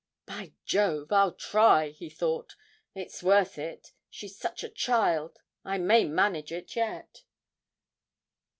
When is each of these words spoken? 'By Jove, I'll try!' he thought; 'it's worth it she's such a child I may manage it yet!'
'By 0.25 0.53
Jove, 0.65 1.11
I'll 1.11 1.35
try!' 1.35 1.89
he 1.91 2.09
thought; 2.09 2.55
'it's 2.95 3.21
worth 3.21 3.59
it 3.59 3.91
she's 4.09 4.35
such 4.35 4.63
a 4.63 4.69
child 4.69 5.37
I 5.63 5.77
may 5.77 6.05
manage 6.05 6.51
it 6.51 6.75
yet!' 6.75 7.21